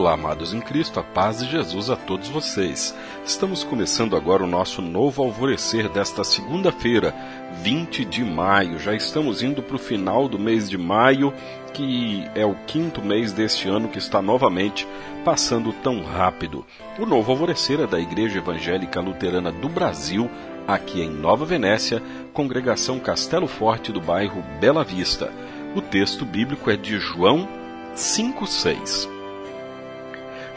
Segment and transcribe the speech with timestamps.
[0.00, 2.96] Olá, amados em Cristo, a paz de Jesus a todos vocês.
[3.22, 7.14] Estamos começando agora o nosso novo alvorecer desta segunda-feira,
[7.62, 8.78] 20 de maio.
[8.78, 11.34] Já estamos indo para o final do mês de maio,
[11.74, 14.88] que é o quinto mês deste ano que está novamente
[15.22, 16.64] passando tão rápido.
[16.98, 20.30] O novo alvorecer é da Igreja Evangélica Luterana do Brasil,
[20.66, 25.30] aqui em Nova Venécia, congregação Castelo Forte do bairro Bela Vista.
[25.76, 27.46] O texto bíblico é de João
[27.94, 29.19] 5,6.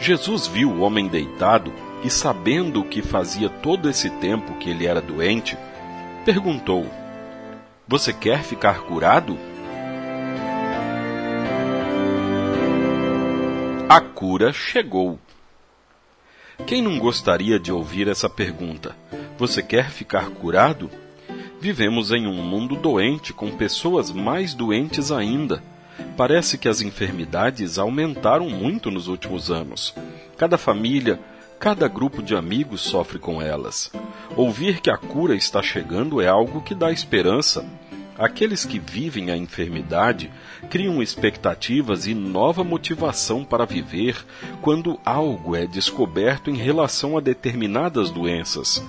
[0.04, 4.86] Jesus viu o homem deitado e, sabendo o que fazia todo esse tempo que ele
[4.86, 5.58] era doente,
[6.26, 6.86] perguntou:
[7.88, 9.38] Você quer ficar curado?
[13.88, 15.18] A cura chegou.
[16.68, 18.98] Quem não gostaria de ouvir essa pergunta?
[19.38, 20.90] Você quer ficar curado?
[21.62, 25.64] Vivemos em um mundo doente com pessoas mais doentes ainda
[26.16, 29.96] Parece que as enfermidades aumentaram muito nos últimos anos.
[30.38, 31.20] Cada família,
[31.60, 33.92] cada grupo de amigos sofre com elas.
[34.36, 37.66] Ouvir que a cura está chegando é algo que dá esperança.
[38.18, 40.32] Aqueles que vivem a enfermidade
[40.70, 44.24] criam expectativas e nova motivação para viver
[44.62, 48.84] quando algo é descoberto em relação a determinadas doenças.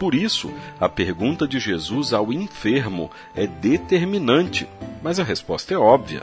[0.00, 4.66] Por isso, a pergunta de Jesus ao enfermo é determinante,
[5.02, 6.22] mas a resposta é óbvia.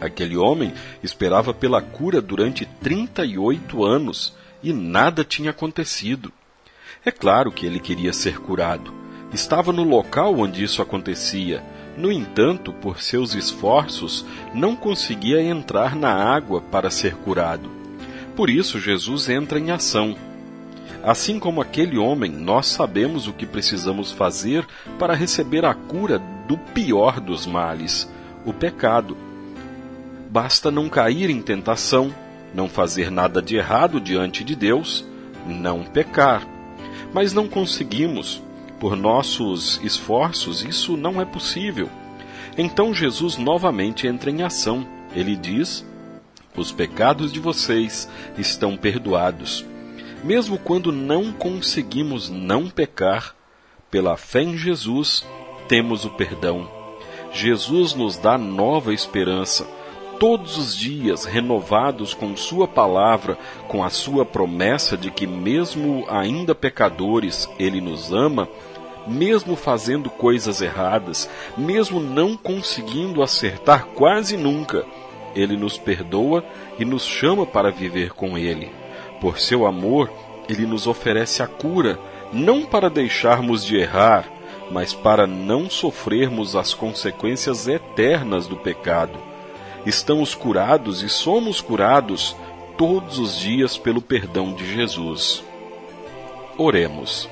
[0.00, 6.32] Aquele homem esperava pela cura durante 38 anos e nada tinha acontecido.
[7.04, 8.94] É claro que ele queria ser curado.
[9.32, 11.64] Estava no local onde isso acontecia.
[11.98, 17.68] No entanto, por seus esforços, não conseguia entrar na água para ser curado.
[18.36, 20.16] Por isso, Jesus entra em ação
[21.04, 24.66] Assim como aquele homem, nós sabemos o que precisamos fazer
[24.98, 28.10] para receber a cura do pior dos males,
[28.46, 29.14] o pecado.
[30.30, 32.10] Basta não cair em tentação,
[32.54, 35.04] não fazer nada de errado diante de Deus,
[35.46, 36.48] não pecar.
[37.12, 38.42] Mas não conseguimos.
[38.80, 41.90] Por nossos esforços, isso não é possível.
[42.56, 44.86] Então Jesus novamente entra em ação.
[45.14, 45.86] Ele diz:
[46.56, 49.66] Os pecados de vocês estão perdoados.
[50.24, 53.36] Mesmo quando não conseguimos não pecar,
[53.90, 55.22] pela fé em Jesus,
[55.68, 56.66] temos o perdão.
[57.30, 59.68] Jesus nos dá nova esperança,
[60.18, 63.36] todos os dias renovados com Sua palavra,
[63.68, 68.48] com a Sua promessa de que, mesmo ainda pecadores, Ele nos ama,
[69.06, 74.86] mesmo fazendo coisas erradas, mesmo não conseguindo acertar quase nunca,
[75.36, 76.42] Ele nos perdoa
[76.78, 78.83] e nos chama para viver com Ele.
[79.24, 80.12] Por seu amor,
[80.50, 81.98] ele nos oferece a cura,
[82.30, 84.30] não para deixarmos de errar,
[84.70, 89.18] mas para não sofrermos as consequências eternas do pecado.
[89.86, 92.36] Estamos curados e somos curados
[92.76, 95.42] todos os dias pelo perdão de Jesus.
[96.58, 97.26] Oremos.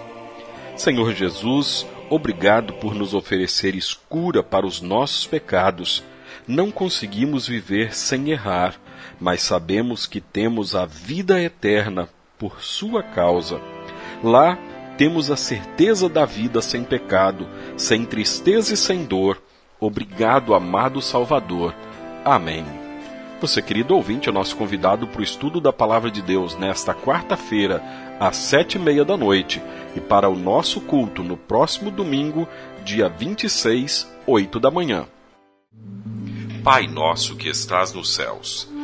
[0.75, 6.03] Senhor Jesus, obrigado por nos ofereceres cura para os nossos pecados.
[6.49, 8.81] Não conseguimos viver sem errar
[9.21, 12.09] mas sabemos que temos a vida eterna
[12.39, 13.61] por sua causa.
[14.23, 14.59] Lá
[14.97, 19.41] temos a certeza da vida sem pecado, sem tristeza e sem dor.
[19.81, 21.75] Obrigado, amado Salvador.
[22.25, 22.65] Amém.
[23.41, 27.83] Você, querido ouvinte, é nosso convidado para o estudo da Palavra de Deus nesta quarta-feira,
[28.21, 29.61] às sete e meia da noite,
[29.97, 32.47] e para o nosso culto no próximo domingo,
[32.85, 35.07] dia 26, oito da manhã.
[36.63, 38.72] Pai nosso que estás nos céus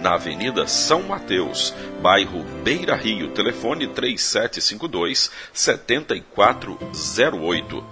[0.00, 7.84] na Avenida São Mateus, bairro Beira Rio, telefone 3752 7408.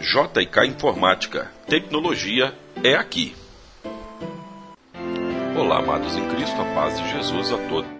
[0.00, 1.50] JK Informática.
[1.66, 3.34] Tecnologia é aqui.
[5.56, 7.97] Olá, amados em Cristo, a paz de Jesus a todos